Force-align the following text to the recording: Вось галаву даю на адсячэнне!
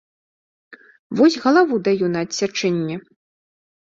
Вось 1.19 1.37
галаву 1.43 1.75
даю 1.87 2.07
на 2.13 2.19
адсячэнне! 2.25 2.95